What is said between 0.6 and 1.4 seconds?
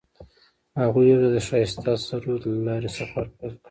هغوی یوځای د